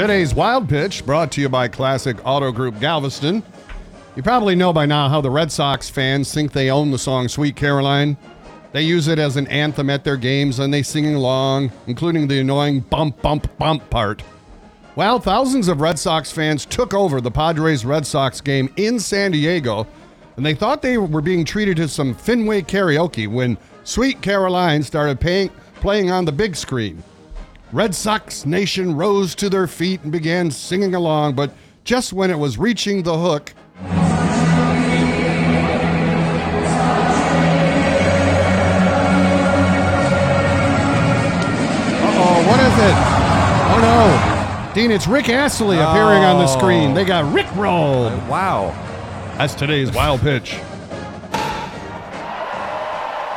[0.00, 3.42] Today's Wild Pitch brought to you by Classic Auto Group Galveston.
[4.16, 7.28] You probably know by now how the Red Sox fans think they own the song
[7.28, 8.16] Sweet Caroline.
[8.72, 12.40] They use it as an anthem at their games and they sing along, including the
[12.40, 14.22] annoying bump, bump, bump part.
[14.96, 19.32] Well, thousands of Red Sox fans took over the Padres Red Sox game in San
[19.32, 19.86] Diego,
[20.38, 25.20] and they thought they were being treated to some Fenway karaoke when Sweet Caroline started
[25.74, 27.02] playing on the big screen.
[27.72, 31.52] Red Sox Nation rose to their feet and began singing along, but
[31.84, 33.52] just when it was reaching the hook,
[42.02, 42.96] Uh-oh, what is it?
[43.70, 44.74] Oh no.
[44.74, 46.92] Dean, it's Rick Astley appearing on the screen.
[46.92, 47.06] They oh.
[47.06, 48.12] got Rick rolled.
[48.26, 48.70] Wow.
[49.38, 50.58] That's today's wild pitch.